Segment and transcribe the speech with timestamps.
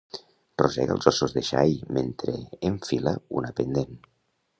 [0.59, 2.33] Rosega els ossos de xai mentre
[2.71, 3.93] enfila una pendent.